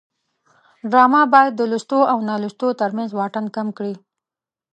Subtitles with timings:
[0.89, 3.93] ډرامه باید د لوستو او نالوستو ترمنځ واټن کم کړي